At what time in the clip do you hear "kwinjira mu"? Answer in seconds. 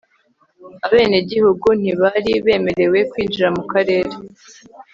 3.11-3.63